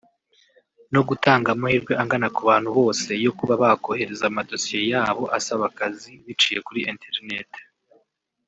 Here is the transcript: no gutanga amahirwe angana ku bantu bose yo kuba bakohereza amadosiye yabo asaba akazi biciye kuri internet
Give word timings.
no 0.93 1.01
gutanga 1.07 1.47
amahirwe 1.55 1.93
angana 2.01 2.27
ku 2.35 2.41
bantu 2.49 2.69
bose 2.79 3.09
yo 3.25 3.31
kuba 3.37 3.53
bakohereza 3.63 4.23
amadosiye 4.27 4.81
yabo 4.93 5.23
asaba 5.37 5.63
akazi 5.71 6.11
biciye 6.25 6.59
kuri 6.67 6.79
internet 6.91 7.51